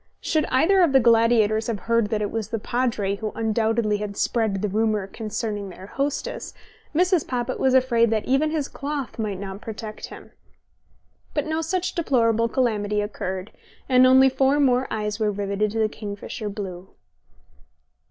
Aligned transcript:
Should 0.19 0.45
either 0.47 0.81
of 0.81 0.93
the 0.93 0.99
gladiators 0.99 1.67
have 1.67 1.81
heard 1.81 2.07
that 2.09 2.23
it 2.23 2.31
was 2.31 2.47
the 2.47 2.57
Padre 2.57 3.17
who 3.17 3.31
undoubtedly 3.35 3.97
had 3.97 4.17
spread 4.17 4.63
the 4.63 4.67
rumour 4.67 5.05
concerning 5.05 5.69
their 5.69 5.85
hostess, 5.85 6.55
Mrs. 6.95 7.27
Poppit 7.27 7.59
was 7.59 7.75
afraid 7.75 8.09
that 8.09 8.25
even 8.25 8.49
his 8.49 8.67
cloth 8.67 9.19
might 9.19 9.39
not 9.39 9.61
protect 9.61 10.07
him. 10.07 10.31
But 11.35 11.45
no 11.45 11.61
such 11.61 11.93
deplorable 11.93 12.49
calamity 12.49 12.99
occurred, 12.99 13.51
and 13.87 14.07
only 14.07 14.27
four 14.29 14.59
more 14.59 14.87
eyes 14.89 15.19
were 15.19 15.29
riveted 15.31 15.69
to 15.73 15.77
the 15.77 15.87
kingfisher 15.87 16.49
blue. 16.49 16.89